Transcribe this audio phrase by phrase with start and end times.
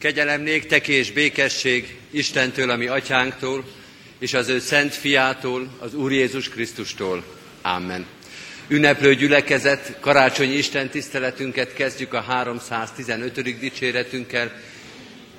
[0.00, 3.64] Kegyelem néktek és békesség Istentől, ami atyánktól,
[4.18, 7.24] és az ő szent fiától, az Úr Jézus Krisztustól.
[7.62, 8.06] Amen.
[8.68, 13.58] Ünneplő gyülekezet, karácsonyi Isten tiszteletünket kezdjük a 315.
[13.58, 14.60] dicséretünkkel.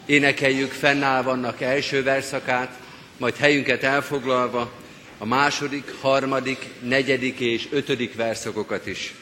[0.06, 2.80] Énekeljük fennáll vannak első verszakát,
[3.18, 4.74] majd helyünket elfoglalva
[5.18, 9.14] a második, harmadik, negyedik és ötödik verszakokat is.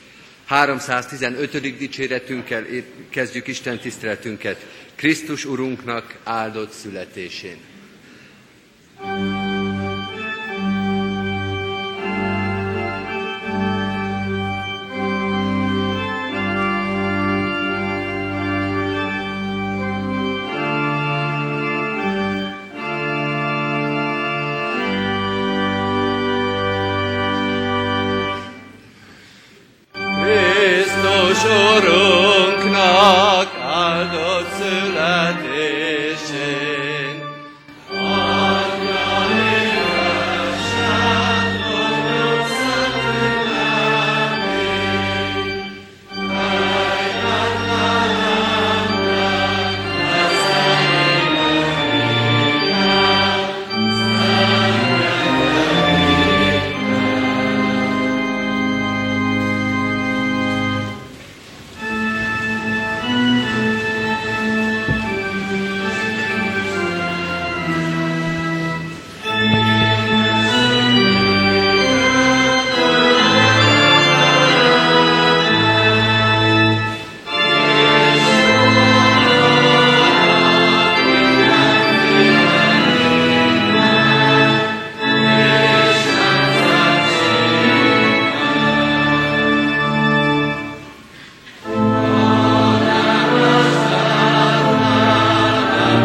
[0.46, 1.78] 315.
[1.78, 2.66] dicséretünkkel
[3.10, 4.66] kezdjük Isten tiszteletünket.
[5.00, 7.58] Krisztus Urunknak áldott születésén.
[9.02, 9.39] thank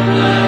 [0.05, 0.44] Amen.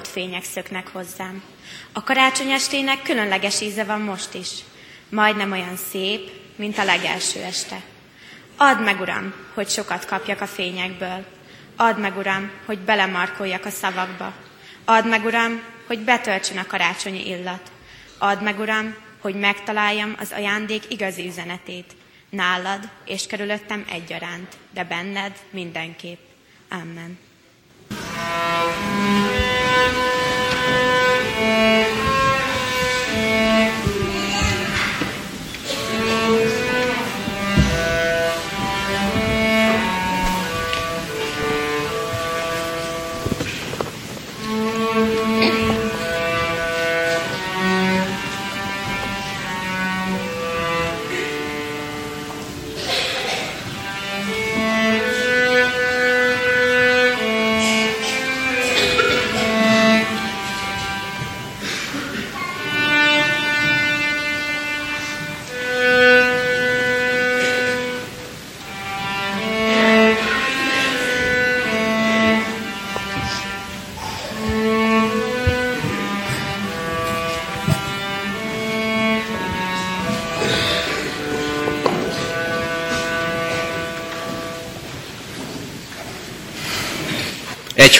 [0.00, 1.42] Ellopott fények szöknek hozzám.
[1.92, 4.48] A karácsony estének különleges íze van most is.
[5.08, 7.80] Majdnem olyan szép, mint a legelső este.
[8.56, 11.24] Add meg, Uram, hogy sokat kapjak a fényekből.
[11.76, 14.32] Add meg, Uram, hogy belemarkoljak a szavakba.
[14.84, 17.70] Add meg, Uram, hogy betöltsön a karácsonyi illat.
[18.18, 21.92] Add meg, Uram, hogy megtaláljam az ajándék igazi üzenetét.
[22.30, 26.20] Nálad és körülöttem egyaránt, de benned mindenképp.
[26.70, 27.18] Amen.
[29.82, 29.96] Thank
[32.04, 32.09] you.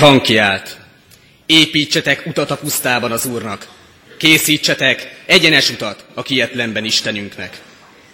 [0.01, 0.77] Egy hang kiált.
[1.47, 3.69] Építsetek utat a pusztában az Úrnak.
[4.19, 7.61] Készítsetek egyenes utat a kietlenben Istenünknek.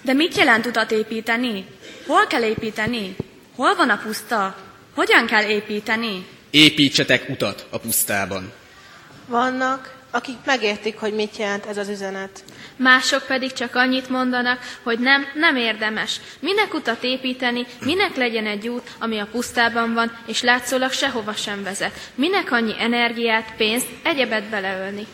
[0.03, 1.65] De mit jelent utat építeni?
[2.07, 3.17] Hol kell építeni?
[3.55, 4.57] Hol van a puszta?
[4.95, 6.27] Hogyan kell építeni?
[6.51, 8.53] Építsetek utat a pusztában.
[9.27, 12.45] Vannak, akik megértik, hogy mit jelent ez az üzenet.
[12.77, 16.21] Mások pedig csak annyit mondanak, hogy nem, nem érdemes.
[16.39, 21.63] Minek utat építeni, minek legyen egy út, ami a pusztában van, és látszólag sehova sem
[21.63, 22.11] vezet.
[22.15, 25.07] Minek annyi energiát, pénzt, egyebet beleölni.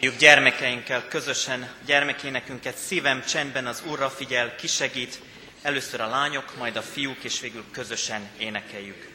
[0.00, 5.18] Énekeljük gyermekeinkkel közösen, gyermekénekünket szívem csendben az Úrra figyel, kisegít.
[5.62, 9.08] Először a lányok, majd a fiúk, és végül közösen énekeljük.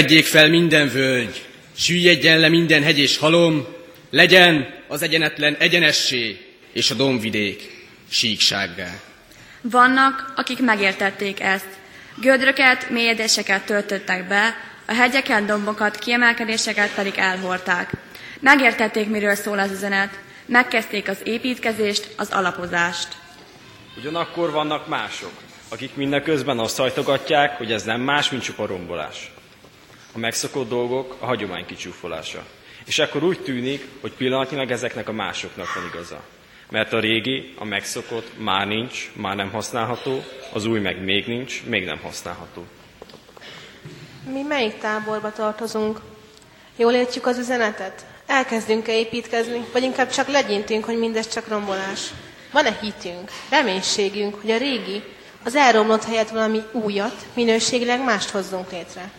[0.00, 1.44] Emelkedjék fel minden völgy,
[1.76, 3.66] süllyedjen le minden hegy és halom,
[4.10, 6.38] legyen az egyenetlen egyenessé,
[6.72, 8.90] és a domvidék síksággá.
[9.60, 11.66] Vannak, akik megértették ezt.
[12.20, 14.56] Gödröket, mélyedéseket töltöttek be,
[14.86, 17.92] a hegyeken, dombokat, kiemelkedéseket pedig elhordták.
[18.40, 20.18] Megértették, miről szól az üzenet.
[20.46, 23.08] Megkezdték az építkezést, az alapozást.
[23.96, 25.32] Ugyanakkor vannak mások,
[25.68, 29.30] akik mindeközben azt hajtogatják, hogy ez nem más, mint csupa rombolás.
[30.12, 32.46] A megszokott dolgok a hagyomány kicsúfolása.
[32.86, 36.22] És akkor úgy tűnik, hogy pillanatnyilag ezeknek a másoknak van igaza.
[36.70, 41.62] Mert a régi, a megszokott már nincs, már nem használható, az új meg még nincs,
[41.64, 42.64] még nem használható.
[44.32, 46.00] Mi melyik táborba tartozunk?
[46.76, 48.06] Jól értjük az üzenetet?
[48.26, 52.08] Elkezdünk-e építkezni, vagy inkább csak legyintünk, hogy mindez csak rombolás?
[52.52, 55.02] Van-e hitünk, reménységünk, hogy a régi,
[55.44, 59.10] az elromlott helyett valami újat, minőségileg mást hozzunk létre?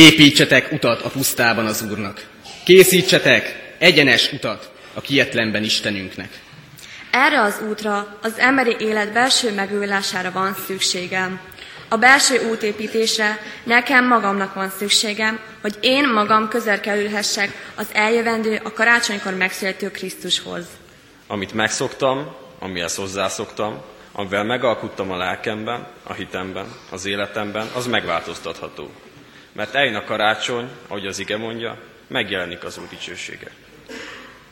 [0.00, 2.26] Építsetek utat a pusztában az Úrnak.
[2.64, 6.40] Készítsetek egyenes utat a kietlenben Istenünknek.
[7.10, 11.40] Erre az útra, az emberi élet belső megújulására van szükségem.
[11.88, 18.72] A belső útépítésre nekem magamnak van szükségem, hogy én magam közel kerülhessek az eljövendő, a
[18.72, 20.64] karácsonykor megszülető Krisztushoz.
[21.26, 28.90] Amit megszoktam, amihez hozzászoktam, amivel megalkuttam a lelkemben, a hitemben, az életemben, az megváltoztatható.
[29.52, 33.50] Mert eljön a karácsony, ahogy az ige mondja, megjelenik az Úr dicsősége.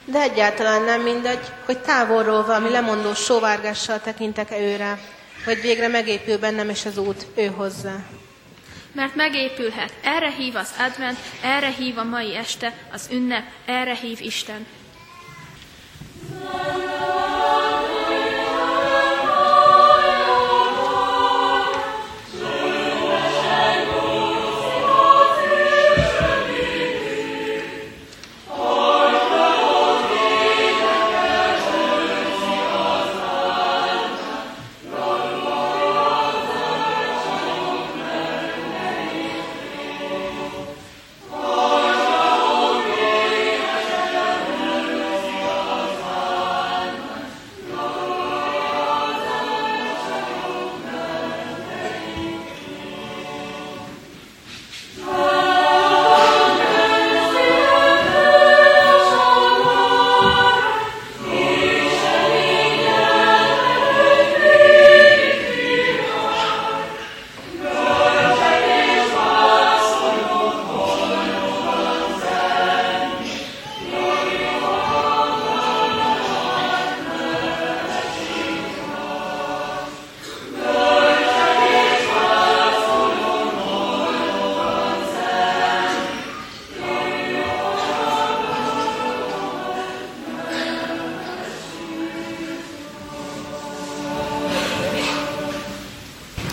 [0.04, 4.98] De egyáltalán nem mindegy, hogy távolról valami lemondó sóvárgással tekintek-e őre,
[5.44, 7.96] vagy végre megépül bennem is az út ő hozzá.
[8.92, 9.92] Mert megépülhet.
[10.02, 14.66] Erre hív az advent, erre hív a mai este, az ünnep, erre hív Isten.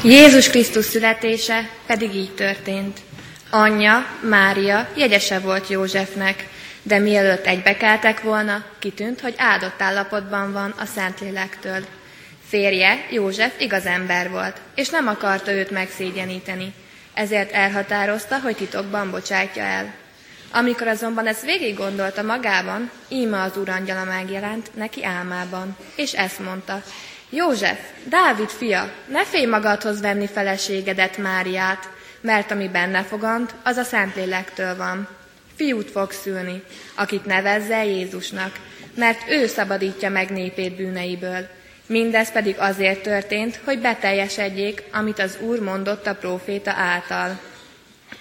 [0.07, 2.99] Jézus Krisztus születése pedig így történt.
[3.49, 6.47] Anyja, Mária jegyese volt Józsefnek,
[6.83, 11.85] de mielőtt egybekeltek volna, kitűnt, hogy áldott állapotban van a Szentlélektől.
[12.47, 16.73] Férje, József igaz ember volt, és nem akarta őt megszégyeníteni,
[17.13, 19.93] ezért elhatározta, hogy titokban bocsátja el.
[20.51, 26.83] Amikor azonban ezt végig gondolta magában, íme az urangyala megjelent neki álmában, és ezt mondta,
[27.35, 31.89] József, Dávid fia, ne félj magadhoz venni feleségedet Máriát,
[32.21, 35.07] mert ami benne fogant, az a Szentlélektől van.
[35.55, 36.63] Fiút fog szülni,
[36.93, 38.59] akit nevezze Jézusnak,
[38.95, 41.47] mert ő szabadítja meg népét bűneiből.
[41.85, 47.39] Mindez pedig azért történt, hogy beteljesedjék, amit az Úr mondott a próféta által.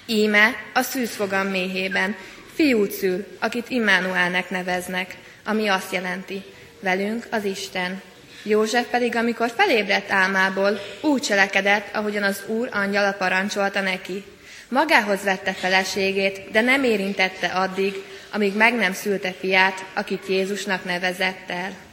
[0.06, 2.16] Íme a szűzfogam méhében,
[2.54, 6.42] fiút szül, akit Immanuelnek neveznek, ami azt jelenti,
[6.80, 8.02] velünk az Isten.
[8.46, 14.24] József pedig, amikor felébredt álmából, úgy cselekedett, ahogyan az Úr angyala parancsolta neki.
[14.68, 17.94] Magához vette feleségét, de nem érintette addig,
[18.32, 21.83] amíg meg nem szülte fiát, akit Jézusnak nevezett el.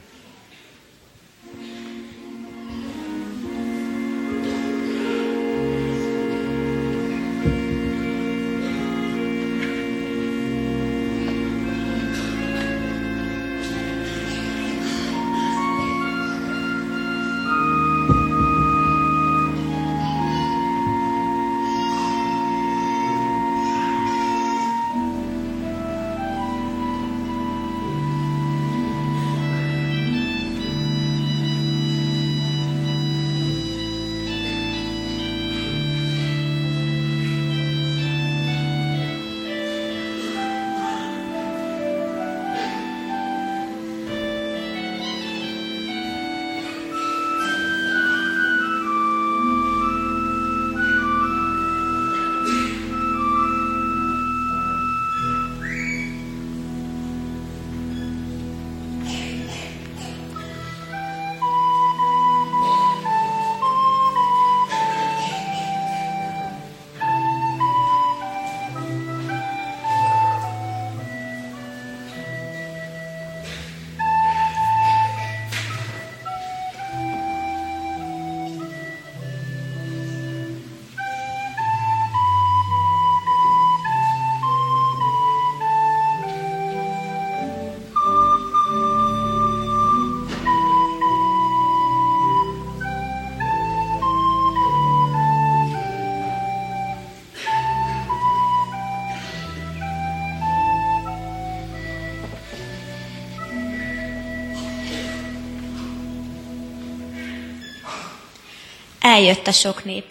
[109.01, 110.05] Eljött a sok nép.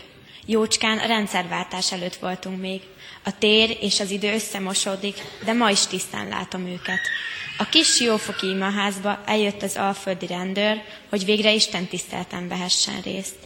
[0.47, 2.81] Jócskán a rendszerváltás előtt voltunk még.
[3.25, 7.01] A tér és az idő összemosódik, de ma is tisztán látom őket.
[7.59, 13.37] A kis jófoki imaházba eljött az alföldi rendőr, hogy végre Isten tisztelten vehessen részt.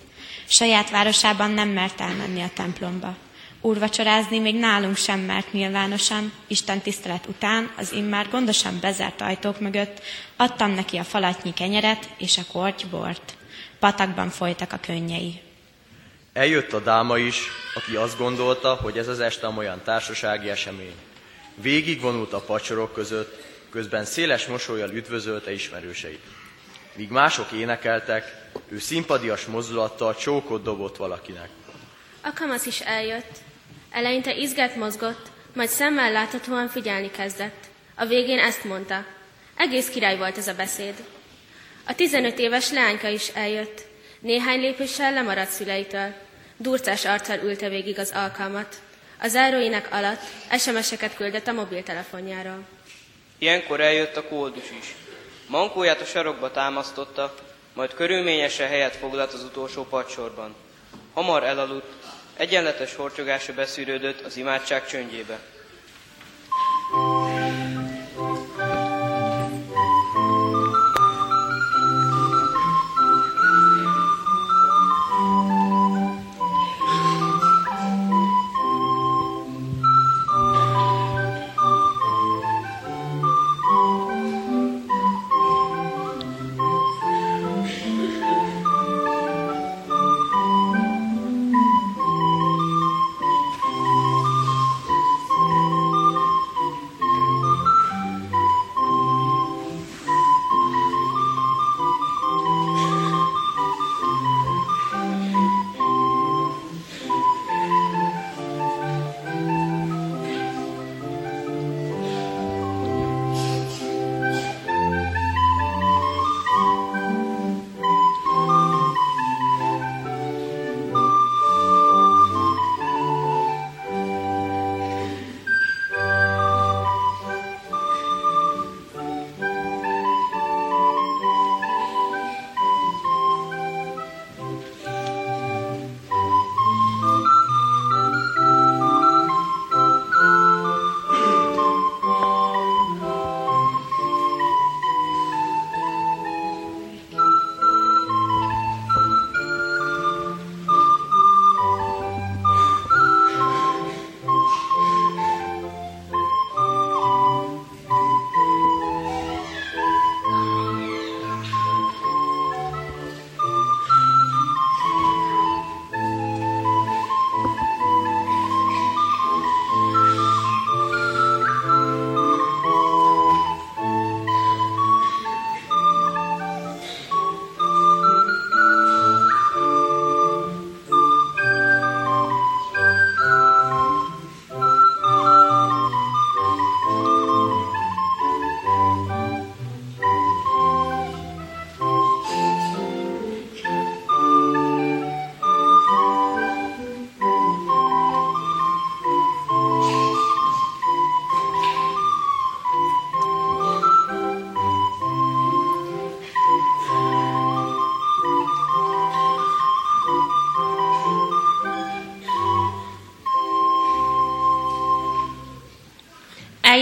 [0.46, 3.16] Saját városában nem mert elmenni a templomba.
[3.60, 10.02] Úrvacsorázni még nálunk sem mert nyilvánosan, Isten tisztelet után az immár gondosan bezárt ajtók mögött
[10.36, 13.36] adtam neki a falatnyi kenyeret és a korty bort.
[13.84, 15.40] Patakban folytak a könnyei.
[16.32, 20.94] Eljött a dáma is, aki azt gondolta, hogy ez az este olyan társasági esemény.
[21.54, 26.20] Végig vonult a pacsorok között, közben széles mosolyjal üdvözölte ismerőseit.
[26.94, 31.48] Míg mások énekeltek, ő szimpadias mozdulattal csókot dobott valakinek.
[32.22, 33.38] A kamasz is eljött.
[33.90, 37.64] Eleinte izget mozgott, majd szemmel láthatóan figyelni kezdett.
[37.94, 39.04] A végén ezt mondta.
[39.56, 40.94] Egész király volt ez a beszéd.
[41.86, 43.86] A 15 éves leányka is eljött.
[44.20, 46.12] Néhány lépéssel lemaradt szüleitől.
[46.56, 48.74] Durcás arccal ülte végig az alkalmat.
[49.20, 50.20] A záróinek alatt
[50.58, 52.64] SMS-eket küldött a mobiltelefonjáról.
[53.38, 54.94] Ilyenkor eljött a kódus is.
[55.46, 57.34] Mankóját a sarokba támasztotta,
[57.74, 60.54] majd körülményesen helyet foglalt az utolsó padsorban.
[61.12, 61.92] Hamar elaludt,
[62.36, 65.40] egyenletes horcsogása beszűrődött az imádság csöndjébe.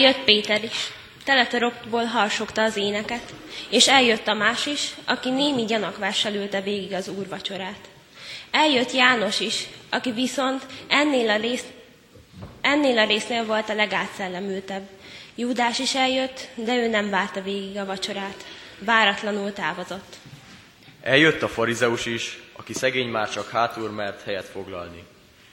[0.03, 0.93] Eljött Péter is,
[1.25, 3.35] teletorokból harsogta az éneket,
[3.71, 7.89] és eljött a más is, aki némi gyanakvással ülte végig az úr vacsorát.
[8.51, 11.65] Eljött János is, aki viszont ennél a, rész,
[12.61, 14.89] ennél a résznél volt a legátszellemültebb.
[15.35, 18.45] Júdás is eljött, de ő nem várta végig a vacsorát.
[18.79, 20.17] Váratlanul távozott.
[21.03, 25.05] Eljött a farizeus is, aki szegény már csak hátul mert helyet foglalni.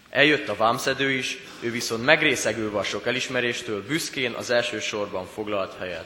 [0.10, 5.78] Eljött a vámszedő is, ő viszont megrészegülve a sok elismeréstől büszkén az első sorban foglalt
[5.80, 6.06] helyet.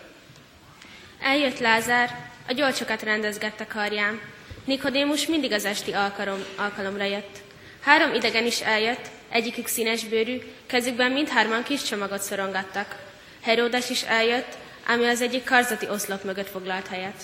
[1.22, 4.22] Eljött Lázár, a gyolcsokat rendezgette karján.
[4.66, 7.38] Nikodémus mindig az esti alkalom, alkalomra jött.
[7.82, 12.96] Három idegen is eljött, egyikük színes bőrű, kezükben mindhárman kis csomagot szorongattak.
[13.42, 17.22] Heródes is eljött, ami az egyik karzati oszlop mögött foglalt helyet.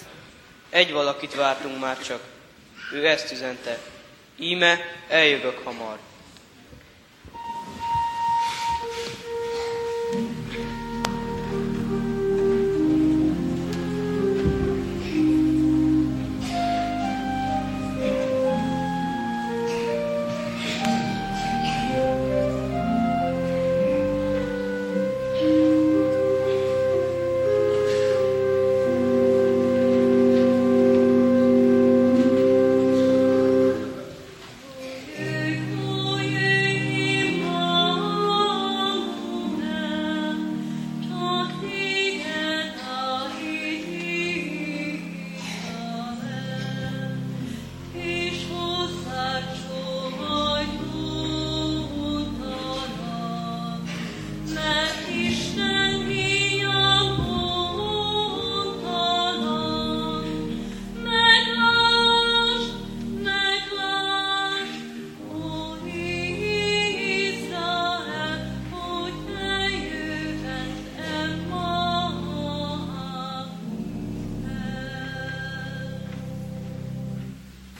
[0.69, 2.21] Egy valakit vártunk már csak.
[2.93, 3.77] Ő ezt üzente.
[4.37, 5.97] Íme, eljövök hamar.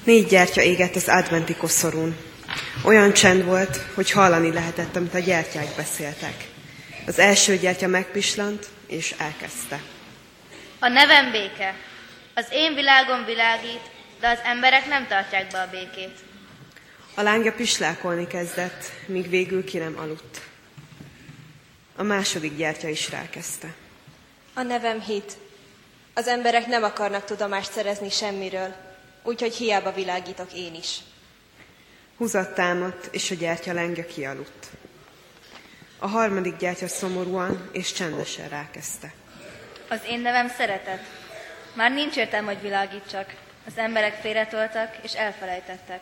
[0.09, 2.17] Négy gyertya égett az adventi koszorún.
[2.83, 6.33] Olyan csend volt, hogy hallani lehetett, amit a gyertyák beszéltek.
[7.07, 9.81] Az első gyertya megpislant, és elkezdte.
[10.79, 11.75] A nevem béke.
[12.33, 13.81] Az én világom világít,
[14.19, 16.19] de az emberek nem tartják be a békét.
[17.15, 20.41] A lángja pislákolni kezdett, míg végül ki nem aludt.
[21.95, 23.67] A második gyertya is rákezdte.
[24.53, 25.37] A nevem hit.
[26.13, 28.87] Az emberek nem akarnak tudomást szerezni semmiről,
[29.23, 30.97] úgyhogy hiába világítok én is.
[32.17, 34.67] Húzat támadt, és a gyertya lengye kialudt.
[35.99, 39.13] A harmadik gyertya szomorúan és csendesen rákezdte.
[39.89, 41.03] Az én nevem szeretet.
[41.73, 43.33] Már nincs értelme, hogy világítsak.
[43.67, 46.01] Az emberek félretoltak és elfelejtettek.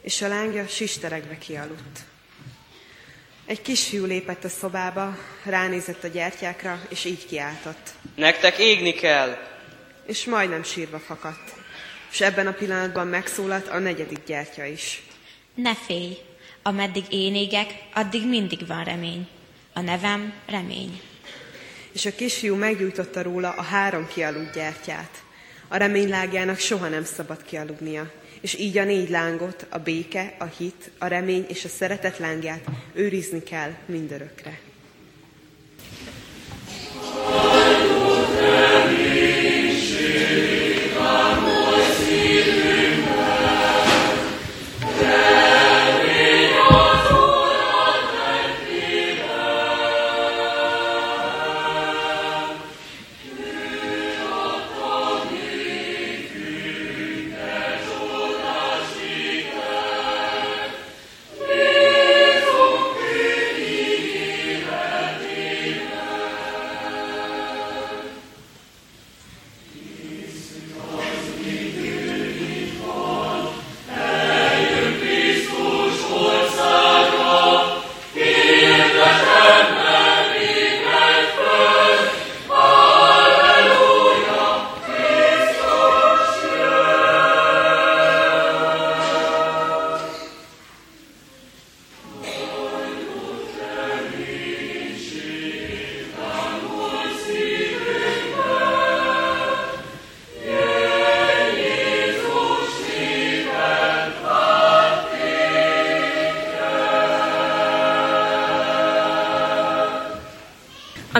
[0.00, 2.00] És a lángja sisteregve kialudt.
[3.46, 7.90] Egy kisfiú lépett a szobába, ránézett a gyertyákra, és így kiáltott.
[8.14, 9.36] Nektek égni kell!
[10.06, 11.57] És majdnem sírva fakadt.
[12.10, 15.02] És ebben a pillanatban megszólalt a negyedik gyertya is.
[15.54, 16.16] Ne félj,
[16.62, 19.28] ameddig én égek, addig mindig van remény.
[19.72, 21.00] A nevem remény.
[21.92, 25.22] És a kisfiú meggyújtotta róla a három kialudt gyertyát.
[25.68, 30.90] A reménylágjának soha nem szabad kialudnia, és így a négy lángot, a béke, a hit,
[30.98, 34.58] a remény és a szeretet lángját őrizni kell mindörökre.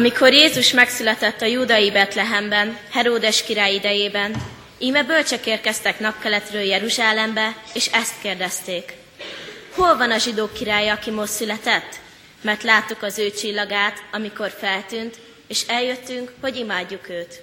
[0.09, 4.35] Amikor Jézus megszületett a júdai Betlehemben, Heródes király idejében,
[4.79, 8.93] íme bölcsek érkeztek napkeletről Jeruzsálembe, és ezt kérdezték.
[9.75, 11.99] Hol van a zsidók királya, aki most született?
[12.41, 15.17] mert láttuk az ő csillagát, amikor feltűnt,
[15.47, 17.43] és eljöttünk, hogy imádjuk őt.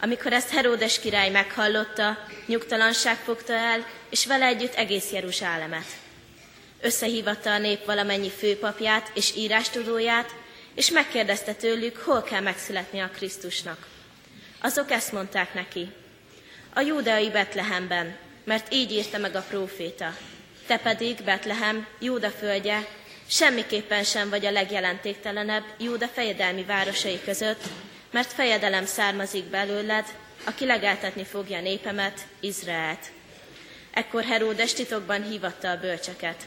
[0.00, 5.86] Amikor ezt Heródes király meghallotta, nyugtalanság fogta el, és vele együtt egész Jeruzsálemet.
[6.80, 10.34] Összehívatta a nép valamennyi főpapját és írástudóját,
[10.78, 13.86] és megkérdezte tőlük, hol kell megszületni a Krisztusnak.
[14.60, 15.88] Azok ezt mondták neki,
[16.74, 20.16] a júdeai Betlehemben, mert így írta meg a próféta.
[20.66, 22.86] Te pedig, Betlehem, Júda földje,
[23.26, 27.62] semmiképpen sem vagy a legjelentéktelenebb Júda fejedelmi városai között,
[28.10, 30.04] mert fejedelem származik belőled,
[30.44, 33.10] aki legeltetni fogja népemet, Izraelt.
[33.90, 36.46] Ekkor Heródes titokban hívatta a bölcseket.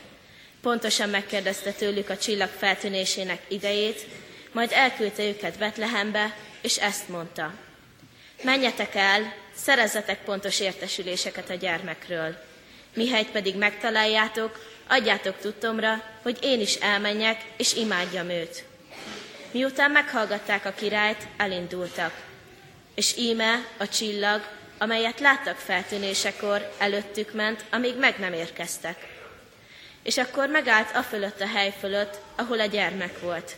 [0.61, 4.05] Pontosan megkérdezte tőlük a csillag feltűnésének idejét,
[4.51, 7.53] majd elküldte őket Betlehembe, és ezt mondta.
[8.43, 12.35] Menjetek el, szerezzetek pontos értesüléseket a gyermekről.
[12.93, 18.63] Mihelyt pedig megtaláljátok, adjátok tudtomra, hogy én is elmenjek, és imádjam őt.
[19.51, 22.13] Miután meghallgatták a királyt, elindultak.
[22.95, 24.47] És íme a csillag,
[24.77, 29.10] amelyet láttak feltűnésekor, előttük ment, amíg meg nem érkeztek.
[30.03, 33.55] És akkor megállt a fölött a hely fölött, ahol a gyermek volt.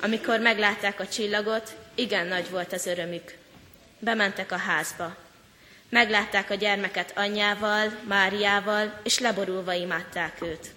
[0.00, 3.34] Amikor meglátták a csillagot, igen nagy volt az örömük.
[3.98, 5.16] Bementek a házba.
[5.88, 10.70] Meglátták a gyermeket anyjával, Máriával, és leborulva imádták őt.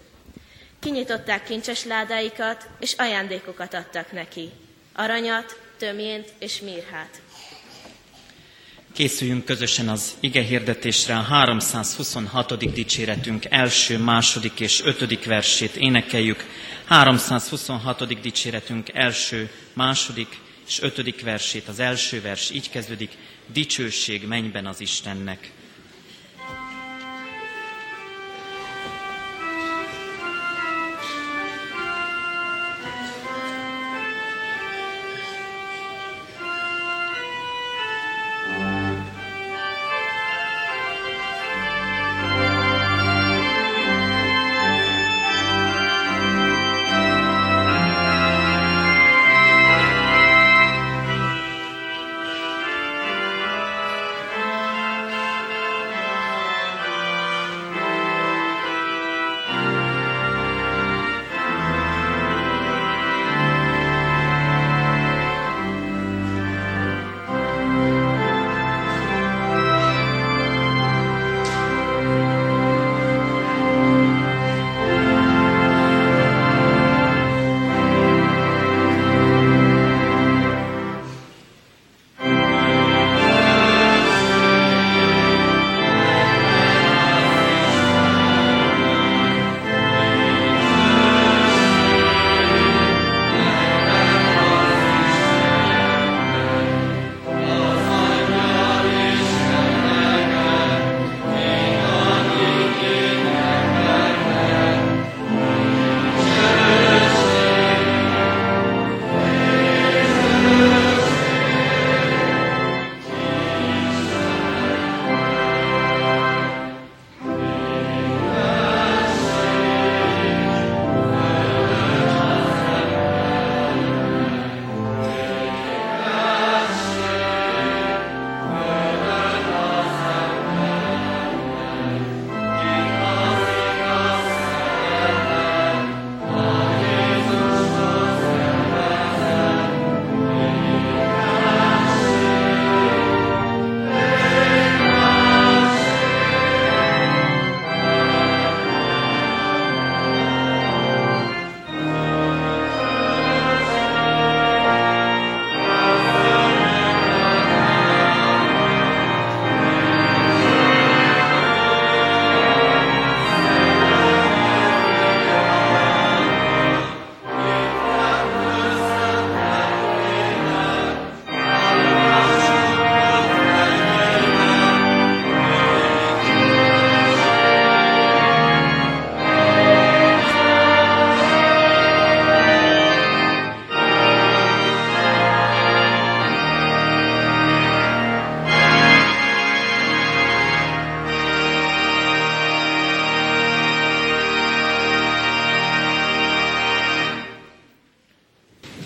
[0.80, 4.52] Kinyitották kincses ládáikat, és ajándékokat adtak neki.
[4.94, 7.22] Aranyat, tömjént és mirhát.
[8.96, 12.74] Készüljünk közösen az ige hirdetésre a 326.
[12.74, 16.46] dicséretünk első, második és ötödik versét énekeljük.
[16.86, 18.22] 326.
[18.22, 20.28] dicséretünk első, második
[20.68, 21.68] és ötödik versét.
[21.68, 23.12] Az első vers így kezdődik,
[23.54, 25.52] dicsőség mennyben az Istennek.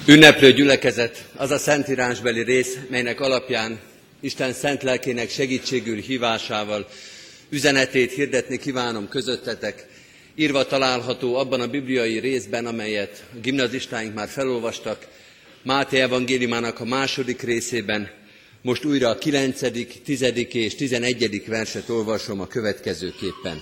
[0.10, 3.80] Ünneplő gyülekezet az a szentírásbeli rész, melynek alapján
[4.20, 6.88] Isten szent lelkének segítségül hívásával
[7.50, 9.88] üzenetét hirdetni kívánom közöttetek,
[10.36, 15.08] írva található abban a bibliai részben, amelyet a gimnazistáink már felolvastak,
[15.64, 18.10] Máté evangéliumának a második részében,
[18.62, 19.62] most újra a 9.,
[20.04, 20.22] 10.
[20.52, 21.44] és 11.
[21.48, 23.62] verset olvasom a következőképpen.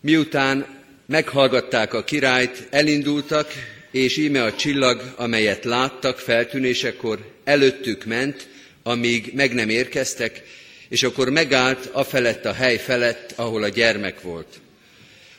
[0.00, 0.66] Miután
[1.06, 3.52] meghallgatták a királyt, elindultak,
[3.90, 8.48] és íme a csillag, amelyet láttak feltűnésekor, előttük ment,
[8.82, 10.42] amíg meg nem érkeztek,
[10.88, 14.60] és akkor megállt a felett a hely felett, ahol a gyermek volt.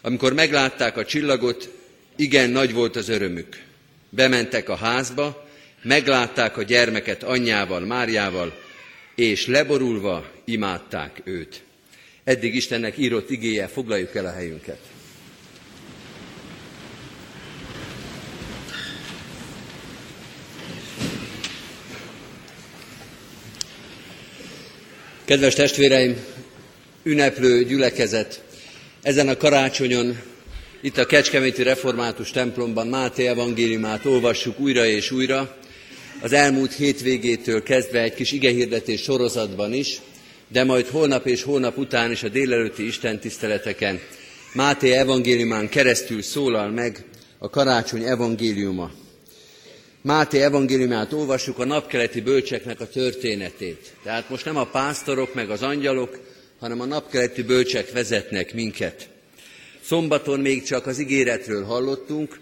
[0.01, 1.69] Amikor meglátták a csillagot,
[2.15, 3.57] igen nagy volt az örömük.
[4.09, 5.49] Bementek a házba,
[5.81, 8.59] meglátták a gyermeket anyjával, Máriával,
[9.15, 11.63] és leborulva imádták őt.
[12.23, 14.79] Eddig Istennek írott igéje, foglaljuk el a helyünket.
[25.31, 26.17] Kedves testvéreim,
[27.03, 28.43] ünneplő gyülekezet,
[29.01, 30.21] ezen a karácsonyon
[30.81, 35.57] itt a Kecskeméti Református templomban Máté evangéliumát olvassuk újra és újra,
[36.21, 40.01] az elmúlt hétvégétől kezdve egy kis igehirdetés sorozatban is,
[40.47, 43.99] de majd holnap és holnap után is a délelőtti istentiszteleteken
[44.53, 47.05] Máté evangéliumán keresztül szólal meg
[47.37, 48.91] a karácsony evangéliuma.
[50.03, 53.93] Máté evangéliumát olvassuk a napkeleti bölcseknek a történetét.
[54.03, 56.19] Tehát most nem a pásztorok meg az angyalok,
[56.59, 59.09] hanem a napkeleti bölcsek vezetnek minket.
[59.81, 62.39] Szombaton még csak az ígéretről hallottunk,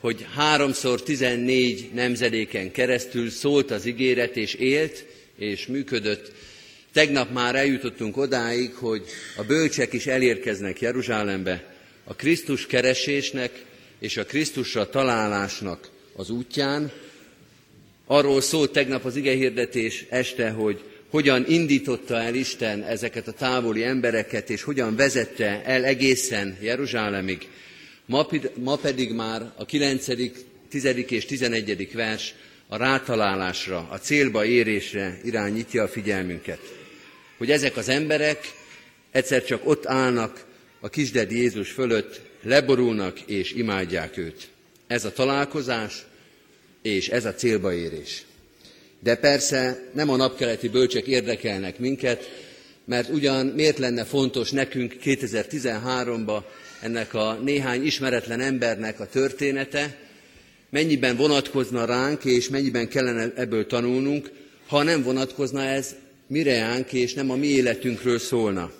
[0.00, 5.04] hogy háromszor tizennégy nemzedéken keresztül szólt az ígéret, és élt,
[5.38, 6.32] és működött.
[6.92, 9.04] Tegnap már eljutottunk odáig, hogy
[9.36, 13.64] a bölcsek is elérkeznek Jeruzsálembe, a Krisztus keresésnek
[13.98, 16.92] és a Krisztusra találásnak az útján.
[18.06, 24.50] Arról szólt tegnap az igehirdetés este, hogy hogyan indította el Isten ezeket a távoli embereket,
[24.50, 27.48] és hogyan vezette el egészen Jeruzsálemig.
[28.06, 30.06] Ma, ma pedig már a 9.,
[30.68, 30.84] 10.
[31.08, 31.92] és 11.
[31.92, 32.34] vers
[32.66, 36.60] a rátalálásra, a célba érésre irányítja a figyelmünket.
[37.36, 38.52] Hogy ezek az emberek
[39.10, 40.44] egyszer csak ott állnak
[40.80, 44.48] a kisded Jézus fölött, leborulnak és imádják őt.
[44.88, 46.06] Ez a találkozás,
[46.82, 48.22] és ez a célba érés.
[49.00, 52.30] De persze nem a napkeleti bölcsek érdekelnek minket,
[52.84, 56.42] mert ugyan miért lenne fontos nekünk 2013-ban
[56.80, 59.96] ennek a néhány ismeretlen embernek a története,
[60.70, 64.30] mennyiben vonatkozna ránk, és mennyiben kellene ebből tanulnunk,
[64.66, 65.94] ha nem vonatkozna ez
[66.26, 68.72] mireánk, és nem a mi életünkről szólna.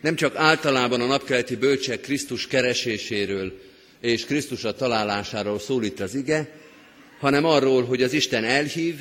[0.00, 3.52] Nem csak általában a napkeleti bölcsek Krisztus kereséséről
[4.00, 6.48] és Krisztusra találásáról szólít az ige,
[7.18, 8.94] hanem arról, hogy az Isten elhív,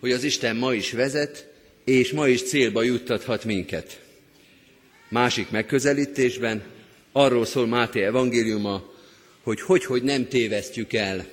[0.00, 1.48] hogy az Isten ma is vezet,
[1.84, 4.00] és ma is célba juttathat minket.
[5.08, 6.62] Másik megközelítésben
[7.12, 8.92] arról szól Máté evangéliuma,
[9.42, 11.26] hogy hogy, hogy nem tévesztjük el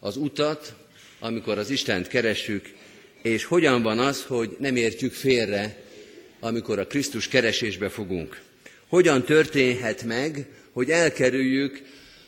[0.00, 0.74] az utat,
[1.18, 2.72] amikor az Istent keressük,
[3.22, 5.76] és hogyan van az, hogy nem értjük félre,
[6.40, 8.40] amikor a Krisztus keresésbe fogunk.
[8.88, 11.82] Hogyan történhet meg, hogy elkerüljük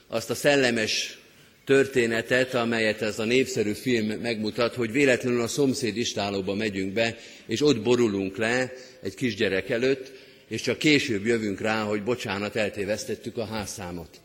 [0.08, 1.18] azt a szellemes
[1.64, 7.60] történetet, amelyet ez a népszerű film megmutat, hogy véletlenül a szomszéd istálóba megyünk be, és
[7.60, 8.72] ott borulunk le
[9.02, 10.12] egy kisgyerek előtt,
[10.48, 14.20] és csak később jövünk rá, hogy bocsánat, eltévesztettük a házszámot.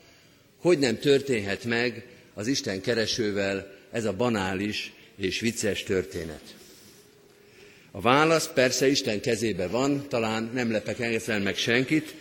[0.61, 6.41] Hogy nem történhet meg az Isten keresővel ez a banális és vicces történet?
[7.91, 12.15] A válasz persze Isten kezébe van, talán nem lepek ezzel meg senkit,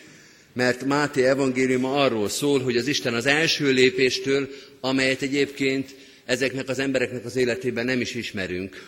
[0.58, 4.48] mert Máté evangéliuma arról szól, hogy az Isten az első lépéstől,
[4.80, 5.94] amelyet egyébként
[6.24, 8.86] ezeknek az embereknek az életében nem is ismerünk,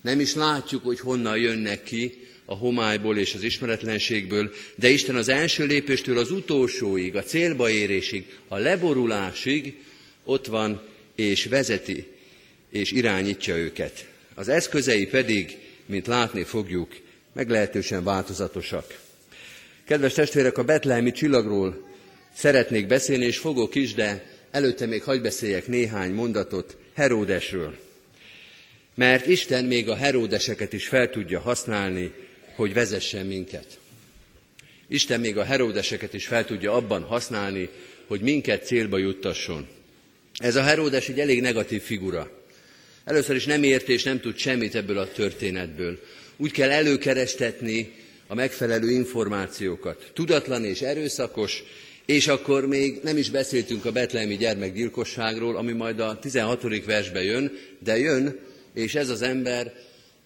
[0.00, 5.28] nem is látjuk, hogy honnan jönnek ki a homályból és az ismeretlenségből, de Isten az
[5.28, 9.74] első lépéstől az utolsóig, a célba érésig, a leborulásig
[10.24, 10.82] ott van
[11.14, 12.06] és vezeti
[12.70, 14.06] és irányítja őket.
[14.34, 16.96] Az eszközei pedig, mint látni fogjuk,
[17.32, 19.03] meglehetősen változatosak.
[19.86, 21.88] Kedves testvérek, a betlehemi csillagról
[22.34, 27.76] szeretnék beszélni, és fogok is, de előtte még hagy beszéljek néhány mondatot Heródesről.
[28.94, 32.12] Mert Isten még a Heródeseket is fel tudja használni,
[32.54, 33.78] hogy vezessen minket.
[34.88, 37.68] Isten még a Heródeseket is fel tudja abban használni,
[38.06, 39.68] hogy minket célba juttasson.
[40.36, 42.30] Ez a Heródes egy elég negatív figura.
[43.04, 46.00] Először is nem ért és nem tud semmit ebből a történetből.
[46.36, 47.92] Úgy kell előkerestetni
[48.26, 50.10] a megfelelő információkat.
[50.14, 51.62] Tudatlan és erőszakos,
[52.06, 56.84] és akkor még nem is beszéltünk a betlehemi gyermekgyilkosságról, ami majd a 16.
[56.84, 58.38] versbe jön, de jön,
[58.74, 59.72] és ez az ember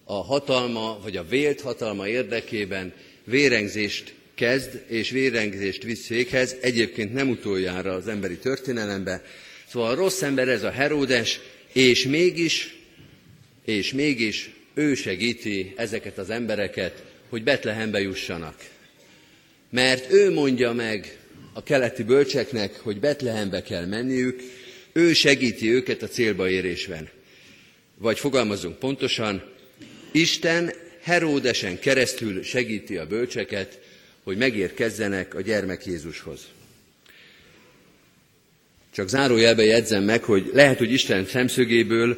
[0.03, 7.29] a hatalma, vagy a vélt hatalma érdekében vérengzést kezd, és vérengzést visz fékhez, egyébként nem
[7.29, 9.23] utoljára az emberi történelembe.
[9.67, 11.39] Szóval a rossz ember ez a Heródes,
[11.73, 12.75] és mégis,
[13.65, 18.55] és mégis ő segíti ezeket az embereket, hogy Betlehembe jussanak.
[19.69, 21.17] Mert ő mondja meg
[21.53, 24.41] a keleti bölcseknek, hogy Betlehembe kell menniük,
[24.91, 27.09] ő segíti őket a célba érésben.
[27.97, 29.43] Vagy fogalmazunk pontosan,
[30.11, 33.79] Isten Heródesen keresztül segíti a bölcseket,
[34.23, 36.39] hogy megérkezzenek a gyermek Jézushoz.
[38.93, 42.17] Csak zárójelbe jegyzem meg, hogy lehet, hogy Isten szemszögéből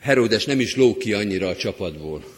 [0.00, 2.35] Heródes nem is ló ki annyira a csapatból.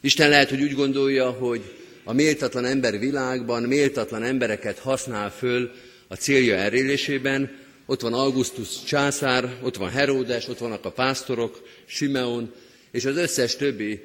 [0.00, 1.60] Isten lehet, hogy úgy gondolja, hogy
[2.04, 5.70] a méltatlan ember világban méltatlan embereket használ föl
[6.08, 7.56] a célja elérésében.
[7.86, 12.52] Ott van Augustus császár, ott van Heródes, ott vannak a pásztorok, Simeon,
[12.90, 14.00] és az összes többi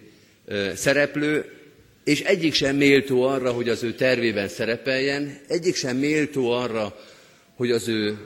[0.76, 1.46] szereplő,
[2.04, 7.00] és egyik sem méltó arra, hogy az ő tervében szerepeljen, egyik sem méltó arra,
[7.56, 8.18] hogy az ő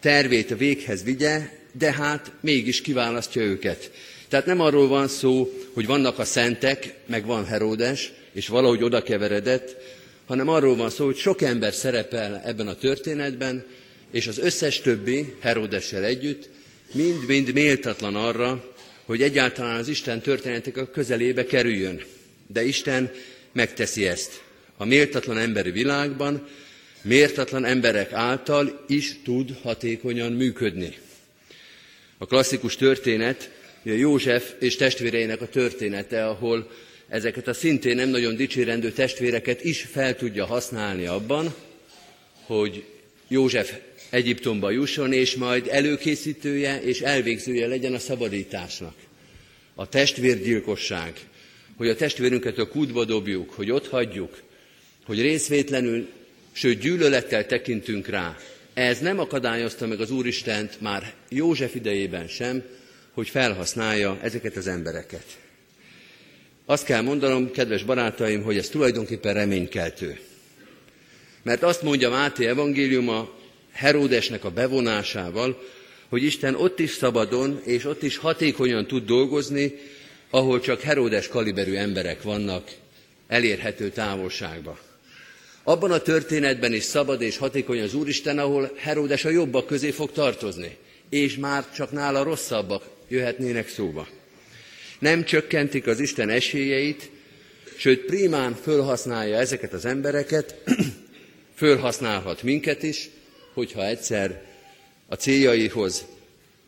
[0.00, 1.40] tervét a véghez vigye,
[1.72, 3.90] de hát mégis kiválasztja őket.
[4.30, 9.02] Tehát nem arról van szó, hogy vannak a szentek, meg van Heródes, és valahogy oda
[9.02, 9.76] keveredett,
[10.26, 13.64] hanem arról van szó, hogy sok ember szerepel ebben a történetben,
[14.10, 16.48] és az összes többi, Heródessel együtt,
[16.92, 18.74] mind-mind méltatlan arra,
[19.04, 22.02] hogy egyáltalán az Isten történetek a közelébe kerüljön.
[22.46, 23.10] De Isten
[23.52, 24.42] megteszi ezt.
[24.76, 26.48] A méltatlan emberi világban
[27.02, 30.96] méltatlan emberek által is tud hatékonyan működni.
[32.18, 33.50] A klasszikus történet
[33.82, 36.70] József és testvéreinek a története, ahol
[37.08, 41.54] ezeket a szintén nem nagyon dicsérendő testvéreket is fel tudja használni abban,
[42.46, 42.84] hogy
[43.28, 43.72] József
[44.10, 48.94] Egyiptomba jusson, és majd előkészítője és elvégzője legyen a szabadításnak.
[49.74, 51.12] A testvérgyilkosság,
[51.76, 54.42] hogy a testvérünket a kútba dobjuk, hogy ott hagyjuk,
[55.04, 56.08] hogy részvétlenül,
[56.52, 58.36] sőt gyűlölettel tekintünk rá,
[58.74, 62.62] ez nem akadályozta meg az Úristent már József idejében sem,
[63.20, 65.24] hogy felhasználja ezeket az embereket.
[66.66, 70.18] Azt kell mondanom, kedves barátaim, hogy ez tulajdonképpen reménykeltő.
[71.42, 73.30] Mert azt mondja Máté evangéliuma
[73.72, 75.62] Heródesnek a bevonásával,
[76.08, 79.74] hogy Isten ott is szabadon és ott is hatékonyan tud dolgozni,
[80.30, 82.70] ahol csak Heródes kaliberű emberek vannak
[83.28, 84.78] elérhető távolságba.
[85.62, 90.12] Abban a történetben is szabad és hatékony az Úristen, ahol Heródes a jobbak közé fog
[90.12, 90.76] tartozni,
[91.08, 94.08] és már csak nála rosszabbak jöhetnének szóba.
[94.98, 97.10] Nem csökkentik az Isten esélyeit,
[97.76, 100.54] sőt primán fölhasználja ezeket az embereket,
[101.56, 103.08] fölhasználhat minket is,
[103.52, 104.42] hogyha egyszer
[105.06, 106.04] a céljaihoz,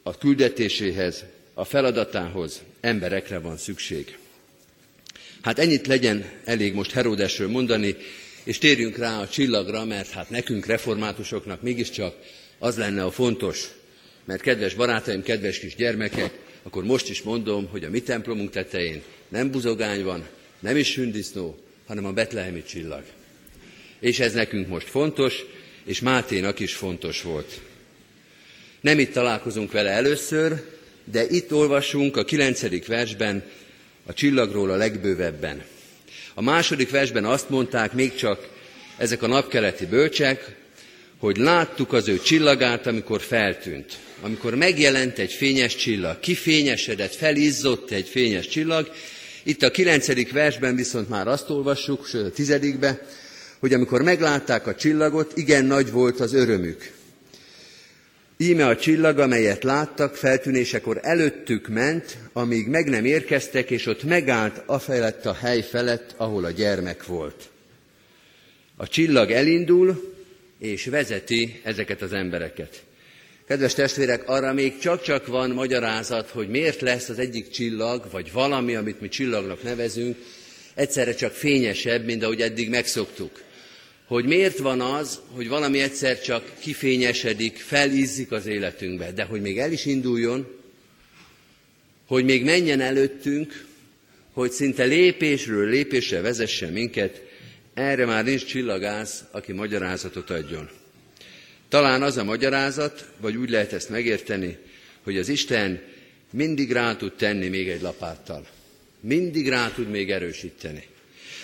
[0.02, 1.24] a küldetéséhez,
[1.54, 4.18] a feladatához emberekre van szükség.
[5.42, 7.96] Hát ennyit legyen elég most Heródesről mondani,
[8.44, 12.14] és térjünk rá a csillagra, mert hát nekünk reformátusoknak mégiscsak
[12.58, 13.68] az lenne a fontos,
[14.24, 19.02] mert kedves barátaim, kedves kis gyermekek, akkor most is mondom, hogy a mi templomunk tetején
[19.28, 20.26] nem buzogány van,
[20.60, 23.02] nem is sündisznó, hanem a betlehemi csillag.
[24.00, 25.44] És ez nekünk most fontos,
[25.84, 27.60] és Máténak is fontos volt.
[28.80, 30.62] Nem itt találkozunk vele először,
[31.04, 33.44] de itt olvasunk a kilencedik versben
[34.06, 35.62] a csillagról a legbővebben.
[36.34, 38.48] A második versben azt mondták még csak
[38.96, 40.56] ezek a napkeleti bölcsek,
[41.22, 43.98] hogy láttuk az ő csillagát, amikor feltűnt.
[44.20, 48.90] Amikor megjelent egy fényes csillag, kifényesedett, felizzott egy fényes csillag.
[49.42, 53.06] Itt a kilencedik versben viszont már azt olvassuk, sőt a tizedikbe,
[53.58, 56.92] hogy amikor meglátták a csillagot, igen nagy volt az örömük.
[58.36, 64.62] Íme a csillag, amelyet láttak, feltűnésekor előttük ment, amíg meg nem érkeztek, és ott megállt
[64.66, 67.50] a felett a hely felett, ahol a gyermek volt.
[68.76, 70.11] A csillag elindul,
[70.62, 72.82] és vezeti ezeket az embereket.
[73.46, 78.74] Kedves testvérek, arra még csak-csak van magyarázat, hogy miért lesz az egyik csillag, vagy valami,
[78.74, 80.16] amit mi csillagnak nevezünk,
[80.74, 83.42] egyszerre csak fényesebb, mint ahogy eddig megszoktuk
[84.06, 89.58] hogy miért van az, hogy valami egyszer csak kifényesedik, felízzik az életünkbe, de hogy még
[89.58, 90.46] el is induljon,
[92.06, 93.66] hogy még menjen előttünk,
[94.32, 97.22] hogy szinte lépésről lépésre vezesse minket,
[97.74, 100.68] erre már nincs csillagász, aki magyarázatot adjon.
[101.68, 104.58] Talán az a magyarázat, vagy úgy lehet ezt megérteni,
[105.02, 105.82] hogy az Isten
[106.30, 108.46] mindig rá tud tenni még egy lapáttal.
[109.00, 110.84] Mindig rá tud még erősíteni.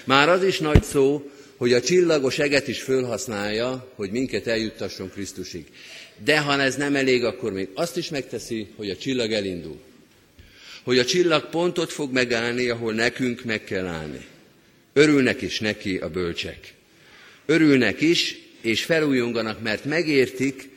[0.05, 5.67] Már az is nagy szó, hogy a csillagos eget is fölhasználja, hogy minket eljuttasson Krisztusig.
[6.25, 9.81] De ha ez nem elég, akkor még azt is megteszi, hogy a csillag elindul.
[10.83, 14.27] Hogy a csillag pontot fog megállni, ahol nekünk meg kell állni.
[14.99, 16.75] Örülnek is neki a bölcsek.
[17.47, 20.69] Örülnek is, és felújonganak, mert megértik,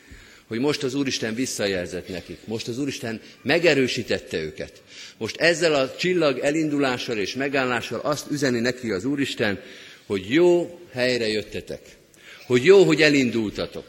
[0.48, 2.38] hogy most az Úristen visszajelzett nekik.
[2.46, 4.82] Most az Úristen megerősítette őket.
[5.18, 9.60] Most ezzel a csillag elindulással és megállással azt üzeni neki az Úristen,
[10.06, 11.82] hogy jó helyre jöttetek.
[12.46, 13.86] Hogy jó, hogy elindultatok.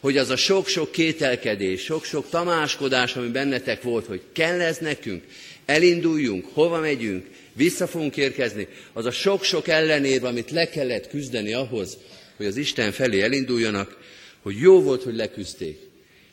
[0.00, 5.22] Hogy az a sok-sok kételkedés, sok-sok tamáskodás, ami bennetek volt, hogy kell ez nekünk,
[5.64, 7.26] elinduljunk, hova megyünk,
[7.58, 11.96] vissza fogunk érkezni, az a sok-sok ellenérv, amit le kellett küzdeni ahhoz,
[12.36, 13.96] hogy az Isten felé elinduljanak,
[14.42, 15.78] hogy jó volt, hogy leküzdték,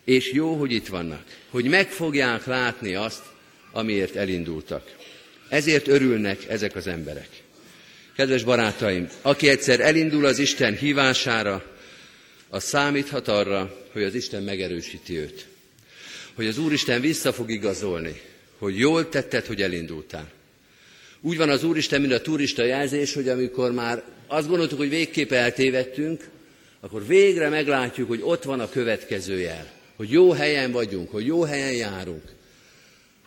[0.03, 3.23] és jó, hogy itt vannak, hogy meg fogják látni azt,
[3.71, 4.95] amiért elindultak.
[5.49, 7.29] Ezért örülnek ezek az emberek.
[8.15, 11.65] Kedves barátaim, aki egyszer elindul az Isten hívására,
[12.49, 15.45] az számíthat arra, hogy az Isten megerősíti őt.
[16.33, 18.21] Hogy az Úristen vissza fog igazolni,
[18.57, 20.31] hogy jól tetted, hogy elindultál.
[21.25, 25.31] Úgy van az Úristen, mint a turista jelzés, hogy amikor már azt gondoltuk, hogy végképp
[25.31, 26.29] eltévedtünk,
[26.79, 29.71] akkor végre meglátjuk, hogy ott van a következő jel.
[29.95, 32.23] Hogy jó helyen vagyunk, hogy jó helyen járunk.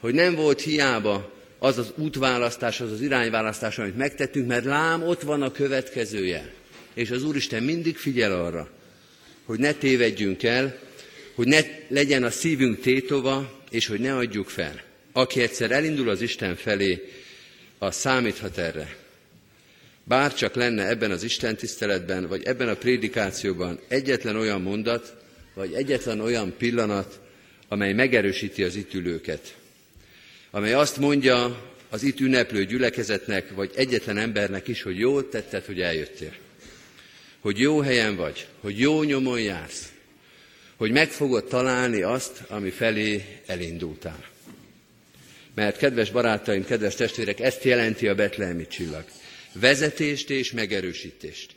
[0.01, 5.23] Hogy nem volt hiába az az útválasztás, az az irányválasztás, amit megtettünk, mert lám, ott
[5.23, 6.51] van a következő jel.
[6.95, 8.71] És az Úristen mindig figyel arra,
[9.45, 10.79] hogy ne tévedjünk el,
[11.35, 14.81] hogy ne legyen a szívünk tétova, és hogy ne adjuk fel.
[15.13, 17.03] Aki egyszer elindul az Isten felé,
[17.79, 18.97] az számíthat erre.
[20.05, 25.17] Bár csak lenne ebben az Isten tiszteletben, vagy ebben a prédikációban egyetlen olyan mondat,
[25.55, 27.21] vagy egyetlen olyan pillanat,
[27.69, 29.57] amely megerősíti az itt ülőket.
[30.51, 35.81] Amely azt mondja az itt ünneplő gyülekezetnek, vagy egyetlen embernek is, hogy jól tetted, hogy
[35.81, 36.33] eljöttél.
[37.41, 39.93] Hogy jó helyen vagy, hogy jó nyomon jársz,
[40.77, 44.25] hogy meg fogod találni azt, ami felé elindultál.
[45.59, 49.05] Mert kedves barátaim, kedves testvérek, ezt jelenti a betlehemi csillag
[49.53, 51.53] vezetést és megerősítést.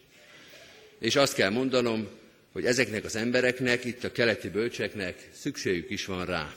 [1.00, 2.08] És azt kell mondanom,
[2.52, 6.54] hogy ezeknek az embereknek, itt a keleti bölcseknek szükségük is van rá.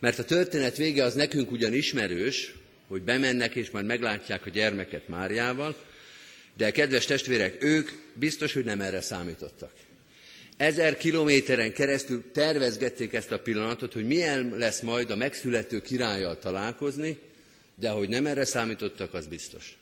[0.00, 2.54] Mert a történet vége az nekünk ugyan ismerős,
[2.88, 5.76] hogy bemennek és majd meglátják a gyermeket Máriával,
[6.56, 9.72] de kedves testvérek, ők biztos, hogy nem erre számítottak.
[10.62, 17.18] Ezer kilométeren keresztül tervezgették ezt a pillanatot, hogy milyen lesz majd a megszülető királlyal találkozni,
[17.74, 19.76] de hogy nem erre számítottak, az biztos.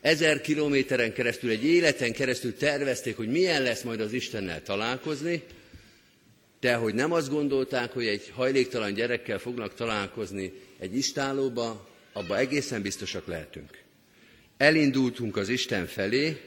[0.00, 5.42] Ezer kilométeren keresztül, egy életen keresztül tervezték, hogy milyen lesz majd az Istennel találkozni,
[6.60, 12.82] de hogy nem azt gondolták, hogy egy hajléktalan gyerekkel fognak találkozni egy istálóba, abba egészen
[12.82, 13.78] biztosak lehetünk.
[14.56, 16.40] Elindultunk az Isten felé,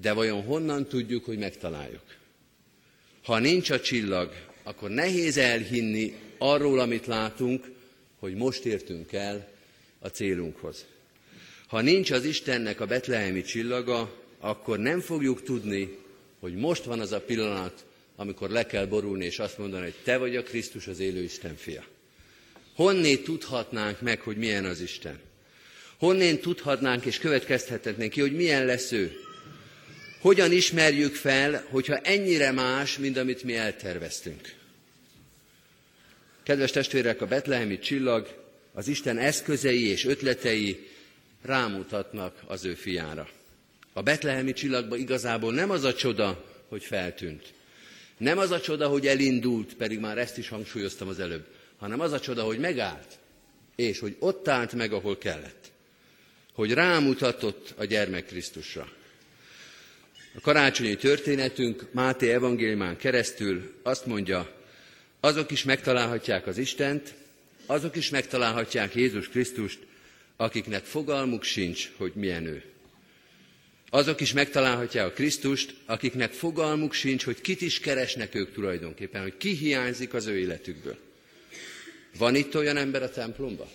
[0.00, 2.02] de vajon honnan tudjuk, hogy megtaláljuk?
[3.22, 4.32] Ha nincs a csillag,
[4.62, 7.70] akkor nehéz elhinni arról, amit látunk,
[8.18, 9.48] hogy most értünk el
[9.98, 10.84] a célunkhoz.
[11.66, 15.98] Ha nincs az Istennek a betlehemi csillaga, akkor nem fogjuk tudni,
[16.40, 17.84] hogy most van az a pillanat,
[18.16, 21.56] amikor le kell borulni, és azt mondani, hogy te vagy a Krisztus, az élő Isten
[21.56, 21.84] fia.
[22.74, 25.20] Honnét tudhatnánk meg, hogy milyen az Isten?
[25.98, 29.23] Honnét tudhatnánk és következtethetnénk ki, hogy milyen lesz ő?
[30.24, 34.54] Hogyan ismerjük fel, hogyha ennyire más, mint amit mi elterveztünk?
[36.42, 40.88] Kedves testvérek, a betlehemi csillag, az Isten eszközei és ötletei
[41.42, 43.28] rámutatnak az ő fiára.
[43.92, 47.52] A betlehemi csillagban igazából nem az a csoda, hogy feltűnt.
[48.16, 51.46] Nem az a csoda, hogy elindult, pedig már ezt is hangsúlyoztam az előbb,
[51.78, 53.18] hanem az a csoda, hogy megállt,
[53.76, 55.70] és hogy ott állt meg, ahol kellett.
[56.52, 59.02] Hogy rámutatott a gyermek Krisztusra.
[60.36, 64.50] A karácsonyi történetünk Máté evangéliumán keresztül azt mondja,
[65.20, 67.14] azok is megtalálhatják az Istent,
[67.66, 69.78] azok is megtalálhatják Jézus Krisztust,
[70.36, 72.62] akiknek fogalmuk sincs, hogy milyen ő.
[73.90, 79.36] Azok is megtalálhatják a Krisztust, akiknek fogalmuk sincs, hogy kit is keresnek ők tulajdonképpen, hogy
[79.36, 80.96] ki hiányzik az ő életükből.
[82.18, 83.68] Van itt olyan ember a templomban?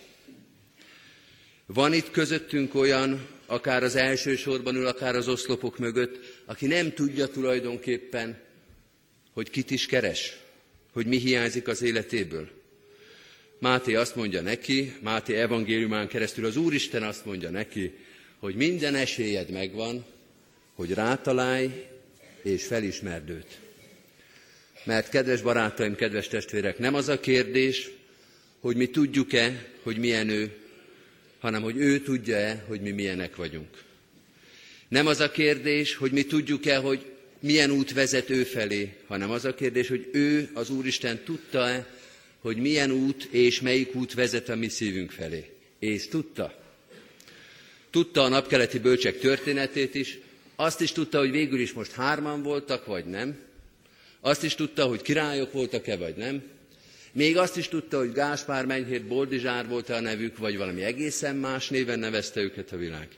[1.66, 6.92] Van itt közöttünk olyan, akár az első sorban ül, akár az oszlopok mögött, aki nem
[6.92, 8.38] tudja tulajdonképpen,
[9.32, 10.36] hogy kit is keres,
[10.92, 12.48] hogy mi hiányzik az életéből.
[13.58, 17.92] Máté azt mondja neki, Máté evangéliumán keresztül az Úristen azt mondja neki,
[18.38, 20.04] hogy minden esélyed megvan,
[20.74, 21.86] hogy rátalálj
[22.42, 23.58] és felismerd őt.
[24.84, 27.90] Mert kedves barátaim, kedves testvérek, nem az a kérdés,
[28.60, 30.56] hogy mi tudjuk-e, hogy milyen ő,
[31.38, 33.88] hanem hogy ő tudja-e, hogy mi milyenek vagyunk.
[34.90, 37.06] Nem az a kérdés, hogy mi tudjuk-e, hogy
[37.40, 41.86] milyen út vezet ő felé, hanem az a kérdés, hogy ő, az Úristen tudta-e,
[42.40, 45.50] hogy milyen út és melyik út vezet a mi szívünk felé.
[45.78, 46.62] És tudta.
[47.90, 50.18] Tudta a napkeleti bölcsek történetét is,
[50.56, 53.38] Azt is tudta, hogy végül is most hárman voltak, vagy nem.
[54.20, 56.42] Azt is tudta, hogy királyok voltak-e, vagy nem.
[57.12, 61.68] Még azt is tudta, hogy Gáspár, Menyhért, Boldizsár volt-e a nevük, vagy valami egészen más
[61.68, 63.08] néven nevezte őket a világ.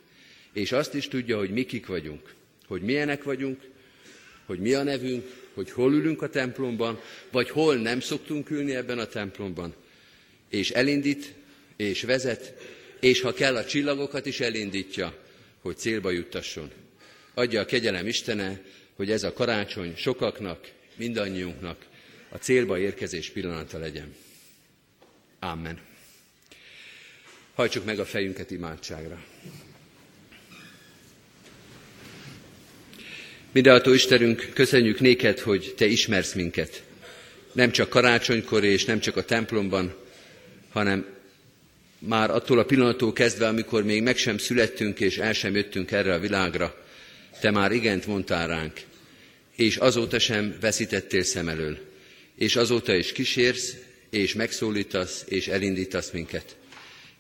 [0.53, 2.35] És azt is tudja, hogy mi kik vagyunk,
[2.67, 3.61] hogy milyenek vagyunk,
[4.47, 5.25] hogy mi a nevünk,
[5.55, 7.01] hogy hol ülünk a templomban,
[7.31, 9.75] vagy hol nem szoktunk ülni ebben a templomban.
[10.49, 11.35] És elindít,
[11.77, 12.55] és vezet,
[13.01, 15.15] és ha kell, a csillagokat is elindítja,
[15.61, 16.71] hogy célba juttasson.
[17.35, 18.61] Adja a kegyelem Istene,
[18.97, 21.87] hogy ez a karácsony sokaknak, mindannyiunknak
[22.29, 24.15] a célba érkezés pillanata legyen.
[25.39, 25.81] Amen.
[27.55, 29.25] Hajtsuk meg a fejünket imádságra.
[33.53, 36.83] Mindenható Istenünk, köszönjük néked, hogy Te ismersz minket.
[37.53, 39.95] Nem csak karácsonykor és nem csak a templomban,
[40.71, 41.07] hanem
[41.99, 46.15] már attól a pillanattól kezdve, amikor még meg sem születtünk és el sem jöttünk erre
[46.15, 46.85] a világra,
[47.41, 48.81] Te már igent mondtál ránk,
[49.57, 51.79] és azóta sem veszítettél szem elől,
[52.37, 53.77] és azóta is kísérsz,
[54.11, 56.57] és megszólítasz, és elindítasz minket.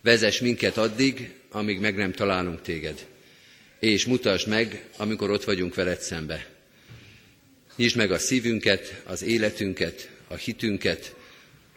[0.02, 3.06] Vezess minket addig, amíg meg nem találunk téged
[3.82, 6.46] és mutasd meg, amikor ott vagyunk veled szembe.
[7.76, 11.14] Nyisd meg a szívünket, az életünket, a hitünket,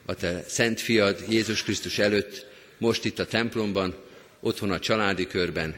[0.05, 2.45] a te szent fiad Jézus Krisztus előtt,
[2.77, 3.95] most itt a templomban,
[4.39, 5.75] otthon a családi körben,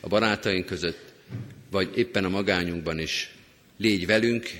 [0.00, 1.12] a barátaink között,
[1.70, 3.34] vagy éppen a magányunkban is.
[3.76, 4.50] Légy velünk,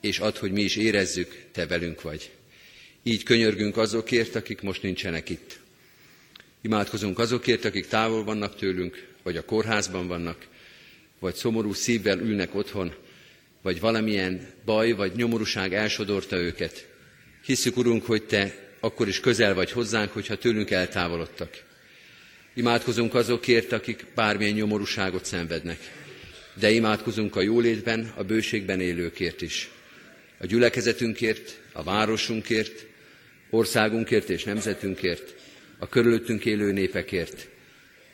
[0.00, 2.30] és add, hogy mi is érezzük, te velünk vagy.
[3.02, 5.58] Így könyörgünk azokért, akik most nincsenek itt.
[6.60, 10.46] Imádkozunk azokért, akik távol vannak tőlünk, vagy a kórházban vannak,
[11.18, 12.94] vagy szomorú szívvel ülnek otthon,
[13.62, 16.88] vagy valamilyen baj vagy nyomorúság elsodorta őket.
[17.44, 21.64] Hisszük, Urunk, hogy Te akkor is közel vagy hozzánk, hogyha tőlünk eltávolodtak.
[22.54, 25.78] Imádkozunk azokért, akik bármilyen nyomorúságot szenvednek,
[26.54, 29.70] de imádkozunk a jólétben, a bőségben élőkért is.
[30.38, 32.86] A gyülekezetünkért, a városunkért,
[33.50, 35.34] országunkért és nemzetünkért,
[35.78, 37.48] a körülöttünk élő népekért.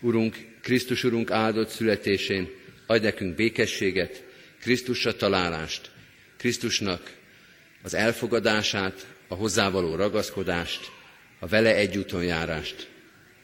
[0.00, 2.50] Urunk, Krisztus Urunk áldott születésén
[2.86, 4.24] adj nekünk békességet,
[4.60, 5.90] Krisztusra találást,
[6.36, 7.16] Krisztusnak
[7.82, 10.90] az elfogadását, a hozzávaló ragaszkodást,
[11.38, 12.88] a vele egyúton járást.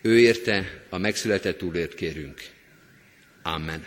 [0.03, 2.41] Ő érte a megszületett úrért kérünk.
[3.43, 3.87] Amen.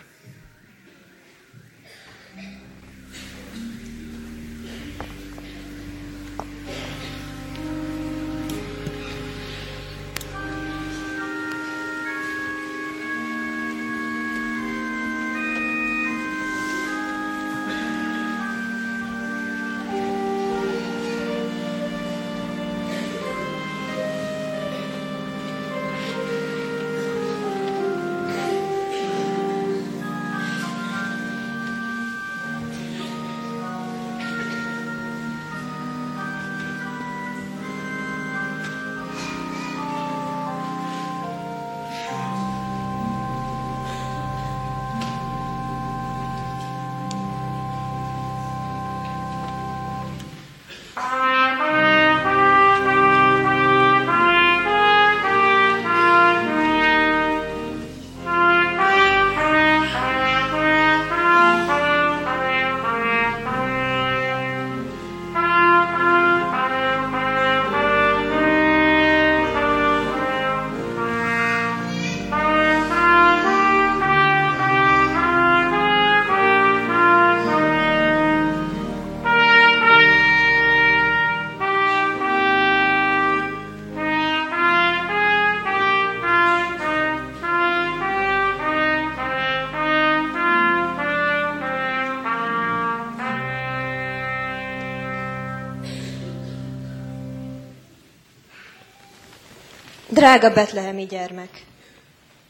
[100.24, 101.64] Drága betlehemi gyermek!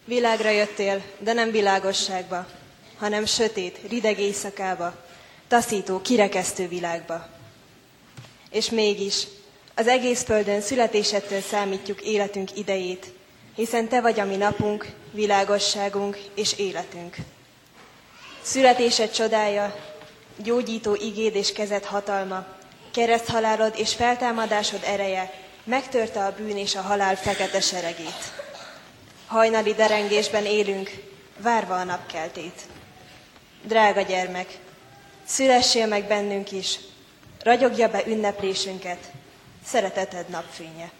[0.06, 2.46] Világra jöttél, de nem világosságba,
[2.98, 4.96] hanem sötét, rideg éjszakába,
[5.48, 7.28] taszító, kirekesztő világba.
[8.52, 9.24] És mégis
[9.76, 13.14] az egész földön születésettől számítjuk életünk idejét,
[13.56, 17.16] hiszen te vagy a mi napunk, világosságunk és életünk.
[18.42, 19.76] Születésed csodája,
[20.38, 22.46] gyógyító igéd és kezed hatalma,
[22.92, 28.42] kereszthalálod és feltámadásod ereje megtörte a bűn és a halál fekete seregét.
[29.28, 30.92] Hajnali derengésben élünk,
[31.38, 32.62] várva a napkeltét.
[33.64, 34.58] Drága gyermek,
[35.26, 36.80] szülessél meg bennünk is,
[37.44, 39.12] ragyogja be ünneplésünket,
[39.66, 40.92] szereteted napfénye.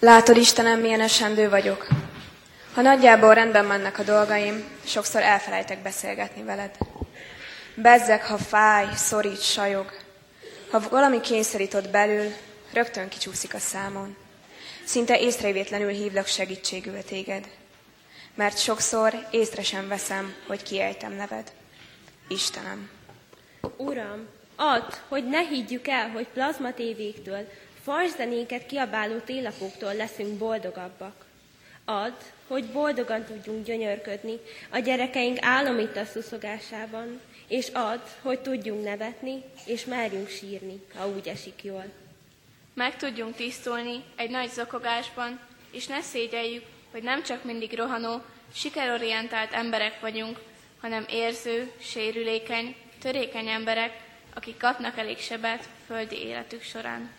[0.00, 1.86] Látod, Istenem, milyen esendő vagyok.
[2.74, 6.70] Ha nagyjából rendben mennek a dolgaim, sokszor elfelejtek beszélgetni veled.
[7.74, 9.92] Bezzek, ha fáj, szorít, sajog.
[10.70, 12.32] Ha valami kényszerít ott belül,
[12.72, 14.16] rögtön kicsúszik a számon.
[14.84, 17.48] Szinte észrevétlenül hívlak segítségül téged.
[18.34, 21.52] Mert sokszor észre sem veszem, hogy kiejtem neved.
[22.28, 22.90] Istenem.
[23.76, 24.26] Uram,
[24.56, 27.48] add, hogy ne higgyük el, hogy plazma tévéktől,
[27.88, 31.24] farszenéket kiabáló télapóktól leszünk boldogabbak.
[31.84, 32.12] Add,
[32.46, 34.38] hogy boldogan tudjunk gyönyörködni
[34.70, 41.64] a gyerekeink álomita szuszogásában, és add, hogy tudjunk nevetni, és merjünk sírni, ha úgy esik
[41.64, 41.84] jól.
[42.74, 48.22] Meg tudjunk tisztulni egy nagy zokogásban, és ne szégyeljük, hogy nem csak mindig rohanó,
[48.54, 50.38] sikerorientált emberek vagyunk,
[50.80, 54.00] hanem érző, sérülékeny, törékeny emberek,
[54.34, 57.17] akik kapnak elég sebet földi életük során.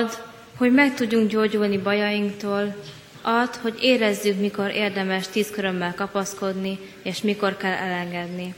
[0.00, 0.12] Add,
[0.56, 2.76] hogy meg tudjunk gyógyulni bajainktól,
[3.22, 8.54] add, hogy érezzük, mikor érdemes tíz körömmel kapaszkodni, és mikor kell elengedni.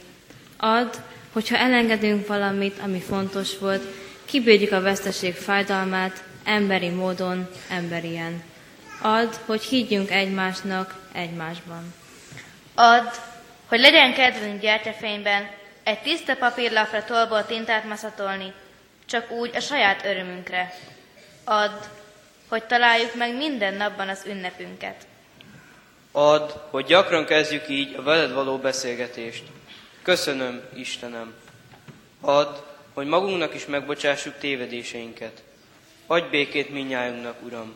[0.57, 0.93] Add,
[1.31, 3.83] hogyha elengedünk valamit, ami fontos volt,
[4.25, 8.43] kibírjuk a veszteség fájdalmát, emberi módon, emberien.
[9.01, 11.93] Add, hogy higgyünk egymásnak egymásban.
[12.75, 13.07] Add,
[13.67, 15.49] hogy legyen kedvünk gyertyafényben
[15.83, 18.53] egy tiszta papírlapra tolból tintát maszatolni,
[19.05, 20.73] csak úgy a saját örömünkre.
[21.43, 21.83] Add,
[22.47, 25.07] hogy találjuk meg minden napban az ünnepünket.
[26.11, 29.43] Add, hogy gyakran kezdjük így a veled való beszélgetést.
[30.01, 31.33] Köszönöm, Istenem.
[32.21, 32.55] Add,
[32.93, 35.43] hogy magunknak is megbocsássuk tévedéseinket.
[36.07, 37.75] Adj békét minnyájunknak, Uram.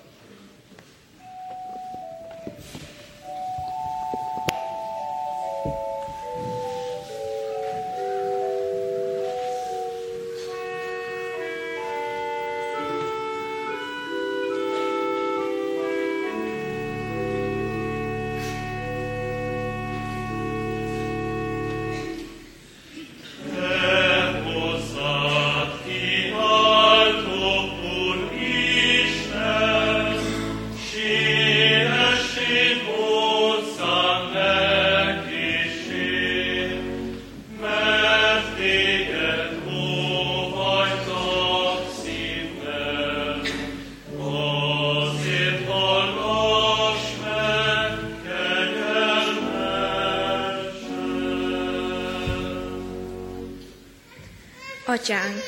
[55.08, 55.44] Atyánk,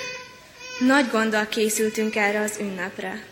[0.79, 3.23] nagy gonddal készültünk erre az ünnepre.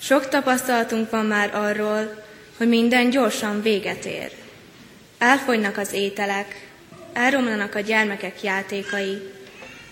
[0.00, 2.24] Sok tapasztalatunk van már arról,
[2.56, 4.30] hogy minden gyorsan véget ér.
[5.18, 6.66] Elfogynak az ételek,
[7.12, 9.22] elromlanak a gyermekek játékai,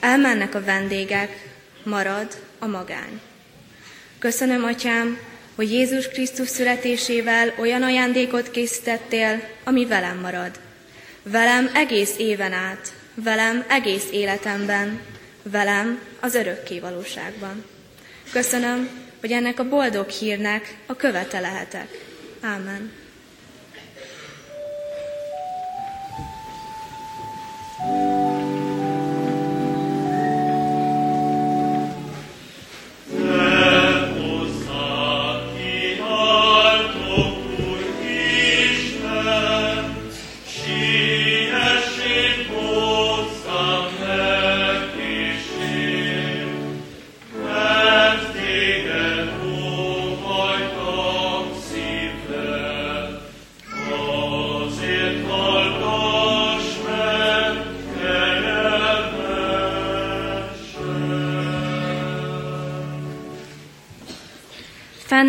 [0.01, 1.49] elmennek a vendégek,
[1.83, 3.21] marad a magány.
[4.19, 5.19] Köszönöm, Atyám,
[5.55, 10.61] hogy Jézus Krisztus születésével olyan ajándékot készítettél, ami velem marad.
[11.23, 15.01] Velem egész éven át, velem egész életemben,
[15.43, 17.65] velem az örökké valóságban.
[18.33, 18.89] Köszönöm,
[19.21, 21.89] hogy ennek a boldog hírnek a követe lehetek.
[22.41, 23.02] Ámen.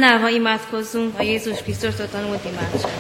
[0.04, 2.91] Fennállva imádkozzunk a Jézus Krisztustól tanult imádság.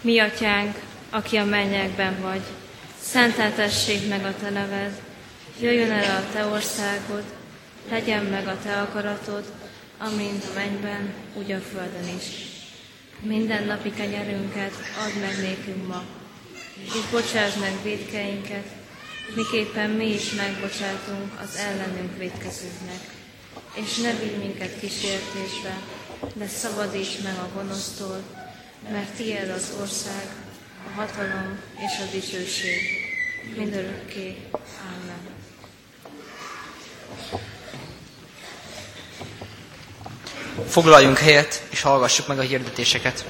[0.00, 0.76] Mi atyánk,
[1.10, 2.42] aki a mennyekben vagy,
[3.00, 5.00] szenteltessék meg a te neved,
[5.60, 7.24] jöjjön el a te országod,
[7.90, 9.44] legyen meg a te akaratod,
[9.98, 12.26] amint a mennyben, úgy a földön is.
[13.20, 14.72] Minden napi kenyerünket
[15.04, 16.02] add meg nékünk ma,
[16.84, 18.78] és bocsáss meg védkeinket,
[19.34, 23.00] miképpen mi is megbocsátunk az ellenünk védkezőknek.
[23.74, 25.78] És ne vigy minket kísértésbe,
[26.34, 28.22] de szabadíts meg a gonosztól,
[28.92, 30.26] mert tiéd az ország,
[30.86, 32.80] a hatalom és a dicsőség,
[33.56, 34.36] mindörökké.
[34.52, 35.38] Amen.
[40.68, 43.24] Foglaljunk helyet, és hallgassuk meg a hirdetéseket.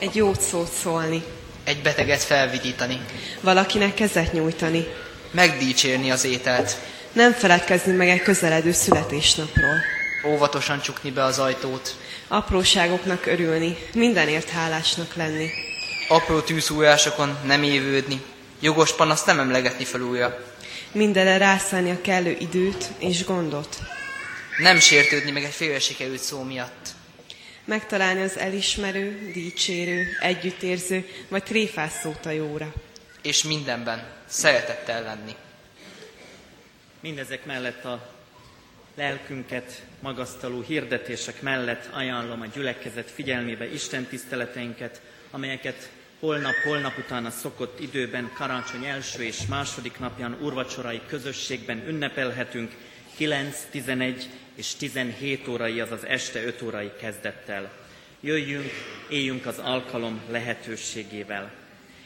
[0.00, 1.22] Egy jót szót szólni.
[1.64, 3.00] Egy beteget felvidítani.
[3.40, 4.86] Valakinek kezet nyújtani.
[5.30, 6.76] Megdícsérni az ételt.
[7.12, 9.76] Nem feledkezni meg egy közeledő születésnapról.
[10.26, 11.96] Óvatosan csukni be az ajtót.
[12.28, 15.48] Apróságoknak örülni, mindenért hálásnak lenni.
[16.08, 18.22] Apró tűzújásokon nem évődni.
[18.60, 20.44] Jogos panaszt nem emlegetni fel újra.
[20.92, 23.78] Mindenre rászállni a kellő időt és gondot.
[24.58, 26.98] Nem sértődni meg egy félre sikerült szó miatt.
[27.64, 32.72] Megtalálni az elismerő, dicsérő, együttérző vagy tréfás szót a jóra.
[33.22, 35.34] És mindenben szeretettel lenni.
[37.00, 38.12] Mindezek mellett a
[38.94, 45.00] lelkünket magasztaló hirdetések mellett ajánlom a gyülekezet figyelmébe Isten tiszteleteinket,
[45.30, 45.90] amelyeket
[46.20, 52.72] holnap, holnap után a szokott időben, karácsony első és második napján urvacsorai közösségben ünnepelhetünk
[53.16, 54.28] 9, 11
[54.60, 57.70] és 17 órai, azaz este 5 órai kezdettel.
[58.20, 58.70] Jöjjünk,
[59.08, 61.52] éljünk az alkalom lehetőségével.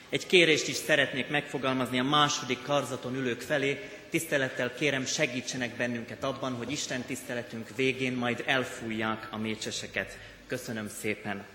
[0.08, 3.90] Egy kérést is szeretnék megfogalmazni a második karzaton ülők felé.
[4.10, 10.18] Tisztelettel kérem, segítsenek bennünket abban, hogy Isten tiszteletünk végén majd elfújják a mécseseket.
[10.46, 11.53] Köszönöm szépen!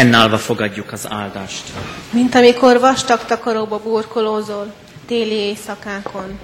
[0.00, 1.62] Fennállva fogadjuk az áldást.
[2.10, 4.74] Mint amikor vastag takaróba burkolózol,
[5.06, 6.38] téli éjszakákon.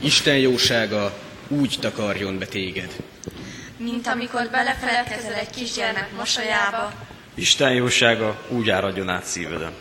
[0.00, 1.12] Isten jósága
[1.48, 2.90] úgy takarjon be téged.
[3.76, 6.92] Mint amikor belefeledkezel egy kisgyermek mosolyába,
[7.34, 9.72] Isten jósága úgy áradjon át szívedem.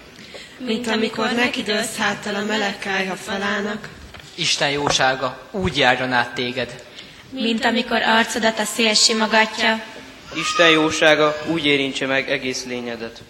[0.57, 3.89] mint amikor nekidőlsz háttal a meleg kályha falának,
[4.35, 6.83] Isten jósága úgy járjon át téged.
[7.29, 9.81] Mint amikor arcodat a szél simogatja,
[10.37, 13.21] Isten jósága úgy érintse meg egész lényedet.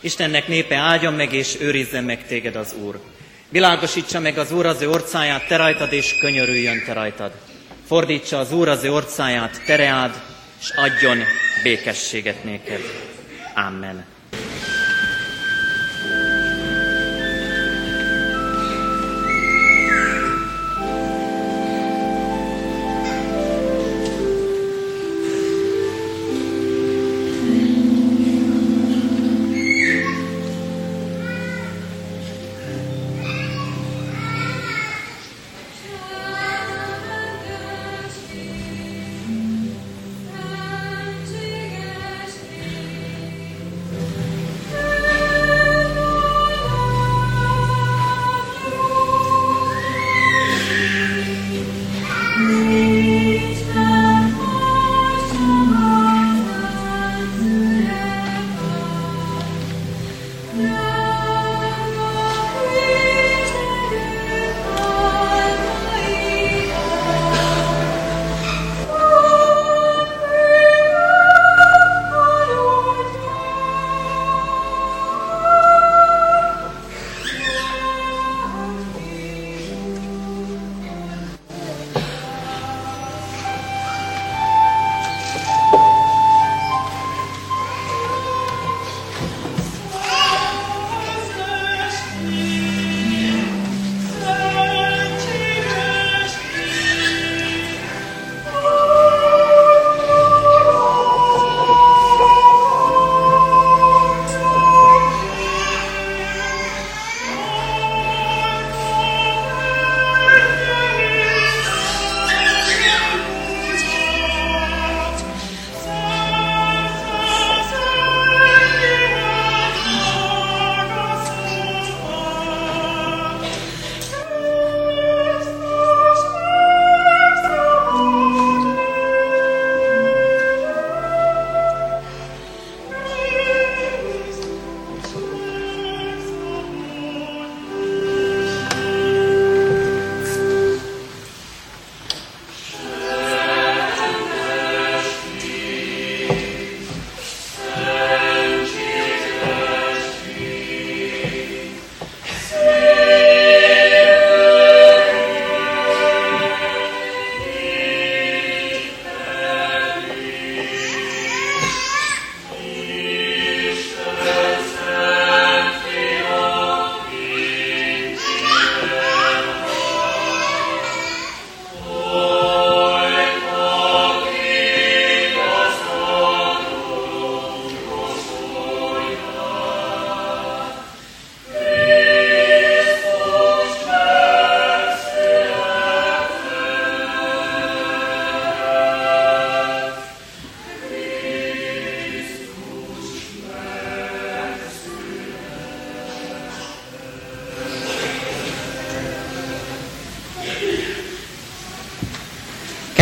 [0.00, 3.00] Istennek népe áldjon meg és őrizzen meg téged az Úr.
[3.48, 7.32] Világosítsa meg az Úr az ő orcáját te rajtad, és könyörüljön te rajtad.
[7.86, 10.22] Fordítsa az Úr az ő orcáját te reád,
[10.60, 11.18] és adjon
[11.62, 12.80] békességet néked.
[13.54, 14.09] Amen.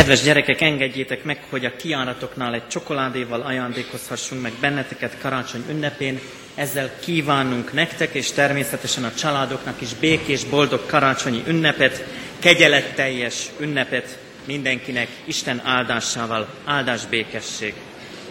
[0.08, 6.20] Kedves gyerekek, engedjétek meg, hogy a kiáratoknál egy csokoládéval ajándékozhassunk meg benneteket karácsony ünnepén.
[6.54, 12.04] Ezzel kívánunk nektek, és természetesen a családoknak is békés, boldog karácsonyi ünnepet,
[12.38, 17.74] kegyeletteljes ünnepet mindenkinek Isten áldásával, áldás békesség.